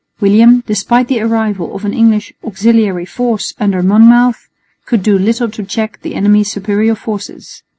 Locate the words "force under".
3.05-3.83